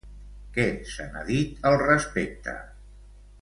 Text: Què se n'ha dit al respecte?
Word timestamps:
Què 0.55 0.63
se 0.91 1.05
n'ha 1.11 1.21
dit 1.27 1.69
al 1.73 1.77
respecte? 1.83 2.57